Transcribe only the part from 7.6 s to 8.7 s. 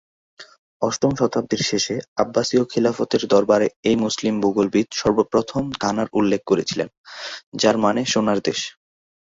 যার মানে "সোনার দেশ"।